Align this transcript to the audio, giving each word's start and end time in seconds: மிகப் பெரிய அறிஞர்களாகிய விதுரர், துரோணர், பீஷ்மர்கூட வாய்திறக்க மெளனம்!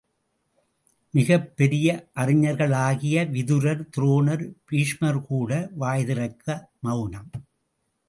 மிகப் 1.13 1.55
பெரிய 1.55 1.87
அறிஞர்களாகிய 2.15 3.29
விதுரர், 3.29 3.87
துரோணர், 3.97 4.45
பீஷ்மர்கூட 4.71 5.69
வாய்திறக்க 5.79 6.45
மெளனம்! 6.79 7.31